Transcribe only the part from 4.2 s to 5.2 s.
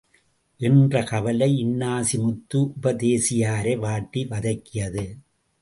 வதக்கியது.